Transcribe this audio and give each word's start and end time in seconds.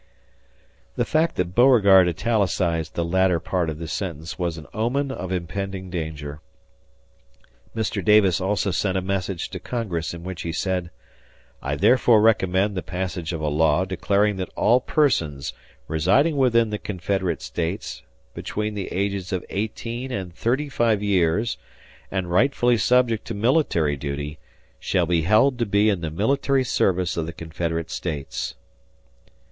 The 0.95 1.05
fact 1.05 1.35
that 1.35 1.53
Beauregard 1.53 2.07
italicized 2.07 2.95
the 2.95 3.05
latter 3.05 3.39
part 3.39 3.69
of 3.69 3.77
this 3.77 3.93
sentence 3.93 4.39
was 4.39 4.57
an 4.57 4.65
omen 4.73 5.11
of 5.11 5.31
impending 5.31 5.91
danger. 5.91 6.41
Mr. 7.75 8.03
Davis 8.03 8.41
also 8.41 8.71
sent 8.71 8.97
a 8.97 9.01
message 9.03 9.51
to 9.51 9.59
Congress 9.59 10.11
in 10.15 10.23
which 10.23 10.41
he 10.41 10.51
said, 10.51 10.89
"I 11.61 11.75
therefore 11.75 12.19
recommend 12.19 12.73
the 12.75 12.81
passage 12.81 13.31
of 13.31 13.41
a 13.41 13.47
law 13.47 13.85
declaring 13.85 14.37
that 14.37 14.49
all 14.55 14.79
persons 14.81 15.53
residing 15.87 16.35
within 16.35 16.71
the 16.71 16.79
Confederate 16.79 17.43
States 17.43 18.01
between 18.33 18.73
the 18.73 18.87
ages 18.91 19.31
of 19.31 19.45
eighteen 19.51 20.11
and 20.11 20.33
thirty 20.33 20.67
five 20.67 21.03
years 21.03 21.57
and 22.09 22.31
rightfully 22.31 22.77
subject 22.79 23.23
to 23.25 23.35
military 23.35 23.95
duty 23.97 24.39
shall 24.79 25.05
be 25.05 25.21
held 25.21 25.59
to 25.59 25.65
be 25.67 25.89
in 25.89 26.01
the 26.01 26.09
military 26.09 26.63
service 26.63 27.17
of 27.17 27.27
the 27.27 27.31
Confederate 27.33 27.91
States." 27.91 28.55